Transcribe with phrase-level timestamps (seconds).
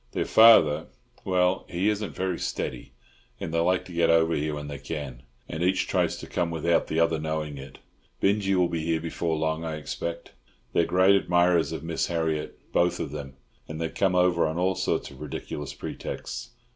[0.13, 2.93] Their father—well, he isn't very steady;
[3.39, 6.49] and they like to get over here when they can, and each tries to come
[6.49, 7.77] without the other knowing it.
[8.19, 10.31] Binjie will be here before long, I expect.
[10.73, 13.35] They're great admirers of Miss Harriott, both of them,
[13.67, 16.49] and they come over on all sorts of ridiculous pretexts.